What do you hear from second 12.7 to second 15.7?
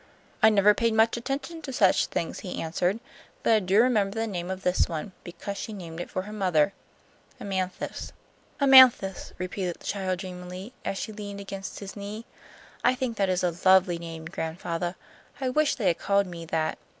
"I think that is a lovely name, gran'fathah. I